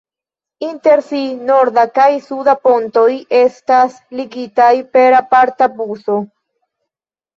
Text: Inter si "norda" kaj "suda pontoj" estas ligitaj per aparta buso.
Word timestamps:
Inter 0.67 1.01
si 1.09 1.19
"norda" 1.49 1.83
kaj 1.97 2.07
"suda 2.29 2.55
pontoj" 2.63 3.05
estas 3.43 4.01
ligitaj 4.23 4.71
per 4.97 5.19
aparta 5.23 5.69
buso. 5.79 6.17